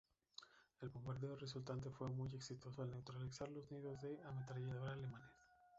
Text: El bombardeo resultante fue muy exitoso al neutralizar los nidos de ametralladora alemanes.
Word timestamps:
El 0.81 0.89
bombardeo 0.89 1.35
resultante 1.35 1.91
fue 1.91 2.09
muy 2.09 2.33
exitoso 2.33 2.81
al 2.81 2.89
neutralizar 2.89 3.47
los 3.49 3.71
nidos 3.71 4.01
de 4.01 4.19
ametralladora 4.25 4.93
alemanes. 4.93 5.29